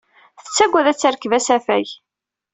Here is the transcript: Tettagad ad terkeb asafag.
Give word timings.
Tettagad 0.45 0.85
ad 0.91 0.97
terkeb 0.97 1.33
asafag. 1.37 1.87